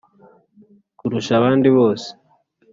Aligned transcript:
kurusha 0.97 1.31
abandi 1.39 1.67
bose, 1.77 2.09